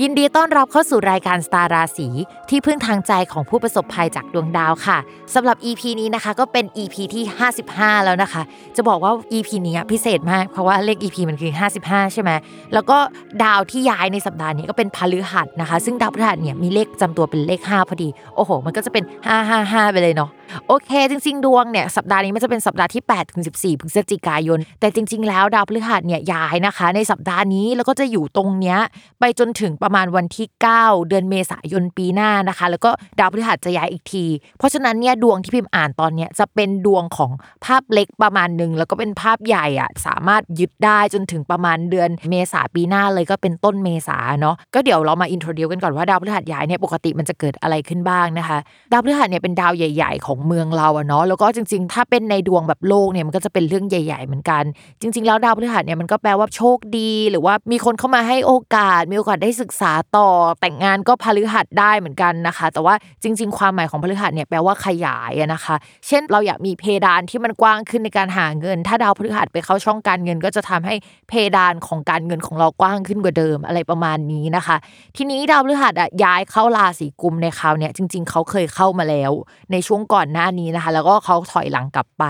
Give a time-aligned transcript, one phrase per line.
[0.00, 2.08] ยินดีต้อนรับเข้าสู่รายการสตาร์ราศี
[2.48, 4.98] ที่พึ่งทางใจของผู้ประสบภัยจากดวงดาวค่ะ
[5.34, 7.24] สำหรับ EP นี้นะคะก็เป็น EP ที่
[7.64, 8.42] 55 แล้วนะคะ
[8.76, 12.30] จะบอกว่า EP นี้พิเศษมากเพราะว่าเลข EP มันคือ 55 ใช่ไหม
[12.74, 12.98] แล้วก็
[13.44, 19.04] ดาวที่ย้ายในสัปดาห์นี้ก็เป็นพฤหัสนะคะ ซึ่งดาวพฤหัสเนี่ยมีเลขจำตัวเป็นเลข 5 พอดี โอ้โห มันก็จะเป็น
[19.48, 20.30] 555 ไปเลยเนาะ
[20.68, 28.78] โอเค จริง ๆ ดวงเนี่ยสัปดาห์นี้มันจะเป็นสัปดาห์ที่8ถึง14พฤศจิกายน แต่จริง ๆ แล้วดาวพฤหัสเนี่ยย้ายนะคะ ในสัปดาห์นี้แล้วก็จะอยู่ตรงเนี้ย
[29.20, 30.46] ไปจนถึงประมาณวันที่
[30.78, 34.24] 9 เดือนเมษายนปีหน้านะคะ แล้วก็ดาวพฤหัสจะย้ายอีกที
[34.58, 37.30] เพราะฉะนั้นเนี่ยดวงที่พิมพ์อ่านตอนเนี้ยจะเป็นดวงของ
[37.64, 48.58] ภาพเล็กประมาณหนึ่งแล้วก็เป็นภาพใหญ่อะสามารถยึดได้จนถึงประมาณเดือนเมษาปีหน้าเลยก็เป็นต้นเมษาเนาะก็เดี๋ยวเรามาอินโทรดิวกันก่อนว่าดาวพฤหัสย้ายเนี่ยปกติมันจะเกิดอะไรขึ้นบ้างนะคะ
[48.92, 54.62] ดาวพฤหัสเนี่ยเป็นดาวใหญ่ ๆ ของเมืองเราอะเนาะแล้วก็จริง ๆ ถ้าเป็นในดวงแบบโลกเนี่ยมันก็จะเป็นเรื่องใหญ่ ๆ เหมือนกัน
[55.00, 60.28] จริง ๆ แล้วดาวพฤหัสเนี่ยมันก็แปลว่าโชคดี หรือว่ามีคนเข้ามาให้โอกาสมีโอกาสได้ศึกษาต่อ
[60.60, 65.74] แต่งงานก็พฤหัสได้เหมือนกันนะคะ แต่ว่าจริง ๆ ความหมายของพฤหัสเนี่ยแปลว่าขยายนะคะ
[66.06, 70.94] เช่นเราอยากมีเพดานที่มันกว้างขึ้นในการหาเงิน ถ้าดาวพฤหัสไปเข้าช่องการเงิน ก็จะทำให้
[71.28, 74.76] เพดานของการเงินของเรากว้างขึ้นกว่าเดิมอะไรประมาณนี้นะคะ
[75.16, 79.32] ทีนี้ดาวพฤหัสอะย้ายเข้าราศีกุมในคราวเนี้ยจริง ๆ เขาเคยเข้ามาแล้ว
[79.72, 82.24] ในช่วงก่อนหน้านี้นะคะ แล้วก็เขาถอยหลังกลับไป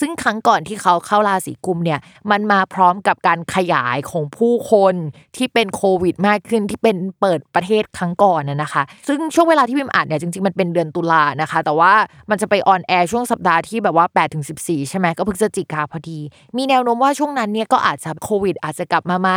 [0.00, 4.94] ซึ่งครั้งก่อนที่เขาเข้าราศีกุมเนี่ยมันมาพร้อมกับการขยายของผู้คน
[5.36, 11.92] ที่เป็นโควิดมากขึ้นที่เป็นเปิดประเทศครั้งก่อนนะนะคะ ซึ่งช่วงเวลาที่พิมอ่านเนี่ยจริงๆมันเป็นเดือนตุลานะคะ แต่ว่า
[12.30, 16.18] มันจะไป on air ช่วงสัปดาห์ที่แบบว่า8ถึง14ใช่ไหมก็พฤศจิกาพอดี
[16.56, 19.30] มีแนวโน้มว่าช่วงนั้นเนี่ยก็อาจจะโควิด อาจจะกลับมาไหม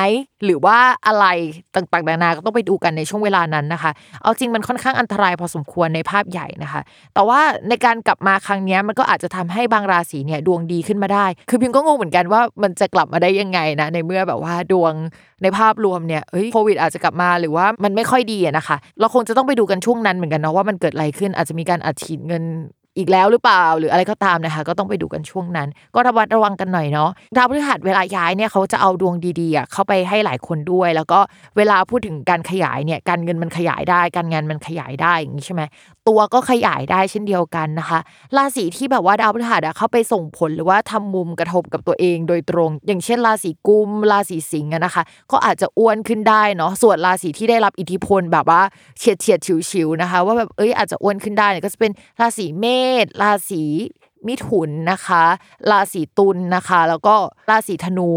[0.46, 0.78] หรือว่า
[1.08, 1.26] อะไร
[1.76, 6.82] ต่างๆนานาก็ต้องไปดูกันในช่วงเวลานั้นนะคะ เอาจริงมันค่อนข้างอันตรายพอสมควรในภาพใหญ่นะคะ
[7.14, 7.40] แต่ว่า
[7.70, 14.94] ในการกลับมาครั้งนี้มันก็อาจจะทำให้บางราศีเนี่ยดวงดีขึ้นมาได้ คือพิมก็งงเหมือนกันว่ามันจะกลับมาได้ยังไงนะในเมื่อแบบว่าดวง
[15.44, 22.44] ในภาพรวมเนี่ยเฮ้ยโควิดอาจจะกลับมาหรือว่ามันไม่ค่อยดีอะนะคะ เราคงจะต้องไปดูกันช่วงนั้นเหมือนกันเนาะว่ามันเกิดอะไรขึ้นอาจจะมีการอัดฉีดเงิน
[23.00, 31.20] อีกแล้วหรือเปล่าหรืออะไรก็ตามนะคะ ก็ต้องไปดูกันช่วงนั้น ก็ระวัดระวังกันหน่อยเนาะดาวพฤหัสเวลาย้ายเนี่ยเขาจะเอาดวงดีๆเข้าไปให้หลายคนด้วย แล้วก็
[31.58, 35.62] เวลาพูดถึงการขยายเนี่ยการเงินมันขยายได้ การงานมันขยายได้อย่างนี้ใช่ไหม
[36.08, 38.00] ตัวก็ขยายได้เช่นเดียวกันนะคะ
[38.38, 48.62] ราศีที่แบบว่าดาวพฤหัสเข้าไปส่งผลหรือว่าทำมุมกระทบกับตัวเองโดยตรง อย่างเช่นราศีกุมราศีสิงห์นะคะ ก็อาจจะอ้วนขึ้นได้เนาะส่วนราศีที่ได้รับอิทธิพลแบบว่า
[49.00, 49.40] เฉียดเฉียด
[49.72, 52.89] ฉิวๆนะคะ ว่าแบบเอ้ยอาจจะอ้วนขึ้นได้เนี่ยก็จะเป็นราศีเมษ
[53.22, 53.64] ราศี
[54.28, 55.24] มิถุนนะคะ
[55.72, 57.16] ราศีตุลนะคะ แล้วก็
[57.50, 58.10] ราศีธนู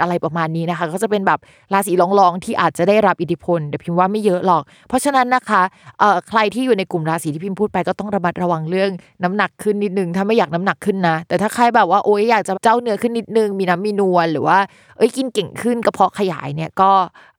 [0.00, 1.40] อะไรประมาณนี้นะคะ ก็จะเป็นแบบ
[1.72, 5.62] ราศีรองๆที่อาจจะได้รับอิทธิพลแต่พิมพ์ว่าไม่เยอะหรอก เพราะฉะนั้นนะคะ
[5.98, 8.90] เอ่อใครที่อยู่ในกลุ่มราศีที่พิมพ์พูดไปก็ต้องระมัดระวังเรื่อง
[9.22, 14.58] น้ำหนักขึ้นนิดนึงถ้าไม่อยากน้ำหนักขึ้นนะ แต่ถ้าใครแบบว่าโอ๊ยอยากจะเจ้าเนื้อขึ้นนิดนึง มีน้ำมีนวลหรือว่า
[14.96, 16.90] เอ้ยกินเก่งขึ้นกระเพาะขยายเนี่ยก็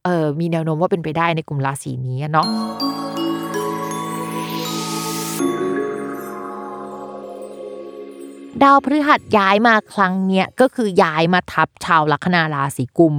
[0.06, 2.46] เออมีแนวโน้มว่าเป็นไปได้ในกลุ่มราศีนี้เนาะ
[8.64, 13.16] ดาวพฤหัสย้ายมาครั้งเนี้ยก็คือย้ายมาทับชาวลัคนาราศีกุม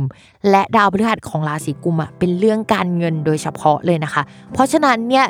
[0.51, 4.23] และดาวพฤหัสของราศีกุมอะเป็นเรื่องการเงินโดยเฉพาะเลยนะคะ
[4.53, 5.27] เพราะฉะนั้นเนี่ย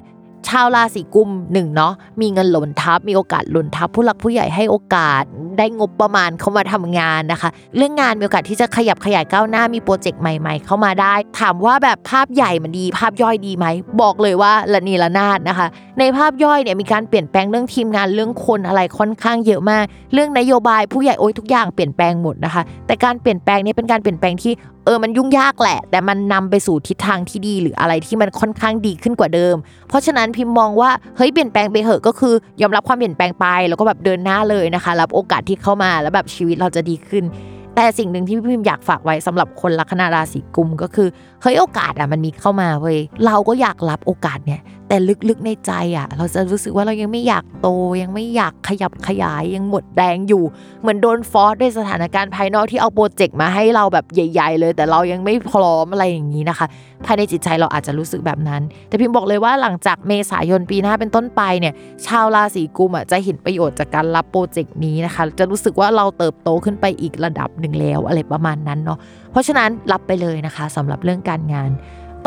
[0.49, 5.25] ชาวราศีกุมหนึ่งเนาะมีเงินหล่นทับมีโอกาสหล่นทับผู้หลักผู้ใหญ่ให้โอกาส
[5.59, 13.67] ได้งบประมาณเข้ามาทำงานนะคะ เรื่องงานมีโอกาสที่จะขยับขยายก้าวหน้ามีโปรเจกต์ใหม่ ๆ เข้ามาได้ ถามว่าแบบภาพใหญ่มันดี ภาพย่อยดีไหม
[14.03, 15.67] บอกเลยว่าละนีละนาดนะคะ
[15.99, 24.53] ในภาพย่อยเนี่ยมีการเปลี่ยนแปลงเรื่องทีมงานเรื่องคนอะไรค่อนข้างเยอะมาก เรื่องนโยบายผู้ใหญ่โอ้ยทุกอย่างเปลี่ยนแปลงหมดนะคะ แต่การเปลี่ยนแปลงนี้เป็นการเปลี่ยนแปลงที่
[24.87, 29.57] เออ มันยุ่งยากแหละ แต่มันนำไปสู่ทิศทางที่ดีหรืออะไรที่มันค่อนข้างดีขึ้นกว่าเดิม
[29.89, 37.25] เพราะฉะนั้นพิมพ์มองว่า เฮ้ย เปลี่ยนแปลงไปเหอะก็คือยอมรับความเปลี่ยนแปลงไป แล้วก็แบบเดินหน้าเลยนะคะ รับโอกาสที่เข้ามาแล้วแบบชีวิตเราจะดีขึ้น
[37.77, 41.09] แต่สิ่งหนึ่งที่พี่พิมอยากฝากไว้สำหรับคนลัคนาราศีกุมก็คือ
[41.43, 44.61] เฮ้ยโอกาสอะมันมีเข้ามาเว้ยเราก็อยากรับโอกาสเนี่ย
[44.93, 47.69] แต่ลึกๆในใจอะ เราจะรู้สึกว่าเรายังไม่อยากโต
[48.03, 50.45] ยังไม่อยากขยับขยายยังหมดแรงอยู่
[50.81, 56.67] เหมือนโดนฟอสด้วยสถานการณ์ภายนอกที่เอาโปรเจกต์มาให้เราแบบใหญ่ ๆ เลย แต่เรายังไม่พร้อมอะไรอย่างนี้นะคะ
[57.07, 61.75] ภายในจิตใจเราอาจจะรู้สึกแบบนั้น แต่พิมบอกเลยว่าหลังจากเมษายนปีหน้าเป็นต้นไปเนี่ย
[62.07, 68.99] ชาวราศีกุมอะจะเห็นประโยชน์จากการรับโปรเจกต์นี้นะคะ จะรู้สึกว่าเราเติบโตขึ้นไปอีกระดับหนึ่งแล้วอะไรประมาณนั้นเนาะ
[69.33, 71.71] เพราะฉะนั้นรับไปเลยนะคะสำหรับเรื่องการงาน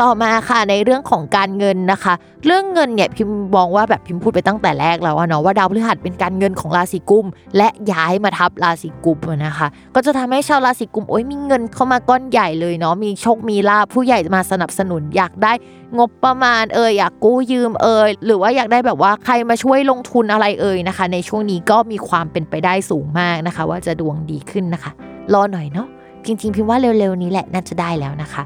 [0.02, 2.14] ต่อมาค่ะในเรื่องของการเงินนะคะ
[2.46, 7.26] เรื่องเงินเนี่ยพิมมองว่าแบบพิมพูดไปตั้งแต่แรกแล้วเนาะว่าดาวพฤหัสเป็นการเงินของราศีกุม
[7.56, 15.52] และย้ายมาทับราศีกุมนะคะ ก็จะทำให้ชาวราศีกุมโอ้ยมีเงินเข้ามาก้อนใหญ่เลยเนาะมีโชคมีลาภผู้ใหญ่มาสนับสนุนอยากได้
[15.98, 24.92] งบประมาณเอยอยากกู้ยืมเอยหรือว่าอยากได้แบบว่าใครมาช่วยลงทุนอะไรเอยนะคะ ในช่วงนี้ก็มีความเป็นไปได้สูงมากนะคะ ว่าจะดวงดีขึ้นนะคะ
[25.32, 25.88] รอหน่อยเนาะ
[26.26, 28.42] จริงๆพิมว่าเร็วๆนี้แหละน่าจะได้แล้วนะคะ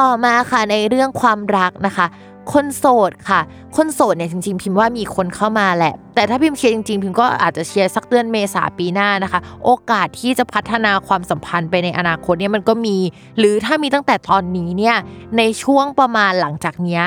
[0.00, 2.06] ต่อมาค่ะในเรื่องความรักนะคะ
[2.52, 3.40] คนโสดค่ะ
[3.76, 12.96] คนโสดเนี่ยจริงๆ พิมพ์ว่ามีคนเข้ามาแหละ แต่ถ้าพิมพ์เชียร์จริงๆ พิมพ์ก็อาจจะเชียร์สักเดือนเมษาปีหน้านะคะ โอกาสที่จะพัฒนาความสัมพันธ์ไปในอนาคตเนี่ยมันก็มี
[13.38, 14.96] หรือถ้ามีตั้งแต่ตอนนี้เนี่ย
[15.38, 17.04] ในช่วงประมาณหลังจากเนี้ย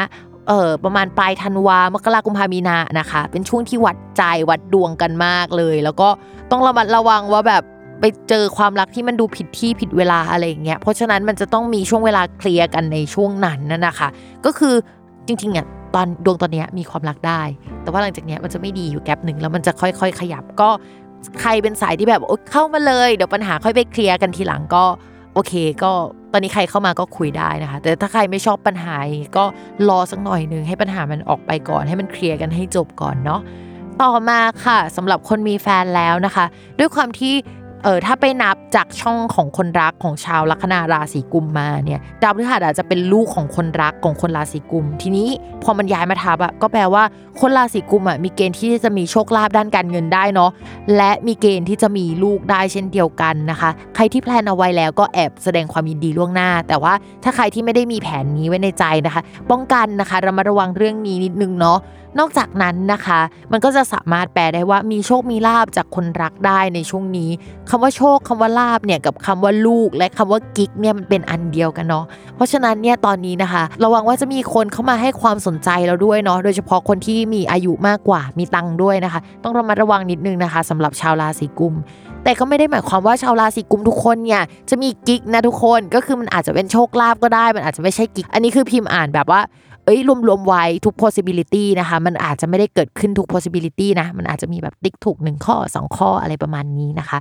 [0.47, 6.09] เออประมาณปลายธันวามกรากุมภามีนานะคะ เป็นช่วงที่วัดใจวัดดวงกันมากเลย แล้วก็
[6.51, 7.63] ต้องระมัดระวังว่าแบบ
[7.99, 14.09] ไปเจอความรักที่มันดูผิดที่ผิดเวลาอะไรอย่างเงี้ยเพราะฉะนั้นมันจะต้องมีช่วงเวลาเคลียร์กันในช่วงนั้นนั่นนะคะ
[14.45, 14.75] ก็คือ
[15.27, 15.65] จริงๆอะ
[15.95, 17.41] ตอนดวงตอนนี้มีความรักได้
[17.81, 20.69] แต่ว่าหลังจากนี้มันจะไม่ดีอยู่แกลบหนึ่งแล้วมันจะค่อย ๆ ขยับก็
[21.41, 24.83] ใครเป็นสายที่แบบโอ๊ยเข้ามาเลยเดี๋ยวปัญหาค่อยไปเคลียร์กันทีหลังก็
[25.33, 25.53] โอเค
[25.83, 25.91] ก็
[26.33, 28.95] ตอนนี้ใครเข้ามาก็คุยได้นะคะ แต่ถ้าใครไม่ชอบปัญหา
[29.37, 29.43] ก็
[29.89, 33.41] รอสักหน่อยหนึงให้ปัญหามันออกไปก่อน ให้มันเคลียร์กันให้จบก่อนเนาะ
[34.01, 36.45] ต่อมาค่ะสำหรับคนมีแฟนแล้วนะคะ
[36.79, 37.33] ด้วยความที่
[37.83, 45.29] เออถ้าไปนับจากช่องของคนรักของชาวลัคนาราศีกุมมาเนี่ยดาวพฤหัสอาจจะเป็นลูกของคนรักของคนราศีกุม ทีนี้
[45.63, 47.03] พอมันย้ายมาทับอะก็แปลว่า
[47.41, 50.51] คนราศีกุมอะมีเกณฑ์ที่จะมีโชคลาภด้านการเงินได้เนาะ
[50.95, 56.93] และมีเกณฑ์ที่จะมีลูกได้เช่นเดียวกันนะคะ ใครที่แพลนเอาไว้แล้วก็แอบแสดงความยินดีล่วงหน้า แต่ว่า
[57.23, 59.21] ถ้าใครที่ไม่ได้มีแผนนี้ไว้ในใจนะคะ
[59.51, 61.79] ป้องกันนะคะระมัดระวังเรื่องนี้นิดนึงเนาะ
[62.19, 63.19] นอกจากนั้นนะคะ
[63.51, 67.29] มันก็จะสามารถแปลได้ว่ามีโชคมีลาบจากคนรักได้ในช่วงนี้
[67.69, 72.05] คำว่าโชคคำว่าลาบเนี่ยกับคำว่าลูกและคำว่ากิ๊กเนี่ยมันเป็นอันเดียวกันเนาะ
[72.35, 81.75] เพราะฉะนั้นเนี่ยตอนนี้นะคะ ระวังว่าจะมีคนเข้ามาให้ความสนใจเราด้วยเนาะโดยเฉพาะคนที่มีอายุมากกว่ามีตังค์ด้วยนะคะ ต้องระมัดระวังนิดนึงนะคะสำหรับชาวราศีกุม
[82.23, 89.41] แต่ก็ไม่ได้หมายความว่าชาวราศีกุมทุกคนเนี่ยจะมีกิ๊กนะทุกคนก็คือมันอาจจะเป็นโชคลาภก็ได้ มันอาจจะไม่ใช่กิ๊กอันนี้คือพิมพ์อ่านแบบว่า
[89.87, 97.17] เอ้ยรวมๆไว้ทุก possibility นะคะ มันอาจจะไม่ได้เกิดขึ้นทุก possibility นะ มันอาจจะมีแบบติ๊กถูกหนึ่งข้อสองข้ออะไรประมาณนี้นะคะ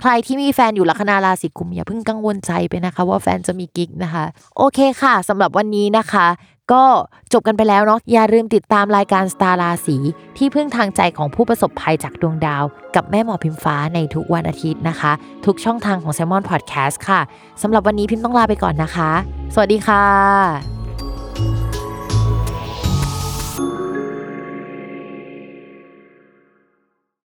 [0.00, 4.24] ใครที่มีแฟนอยู่ลัคนาราศีกุมอย่าเพิ่งกังวลใจไปนะคะ ว่าแฟนจะมีกิ๊กนะคะ
[4.56, 6.26] โอเคค่ะสำหรับวันนี้นะคะ
[6.72, 6.84] ก็
[7.32, 9.96] จบกันไปแล้วเนาะอย่าลืมติดตามรายการสตาร์ราศี
[10.36, 12.64] ที่พึ่งทางใจของผู้ประสบภัยจากดวงดาว
[12.94, 15.12] กับแม่หมอพิมฟ้าในทุกวันอาทิตย์นะคะ
[15.46, 17.20] ทุกช่องทางของ s ซ l m o n Podcast ค่ะ
[17.62, 19.10] สำหรับวันนี้พิมพ์ต้องลาไปก่อนนะคะ
[19.54, 20.79] สวัสดีค่ะ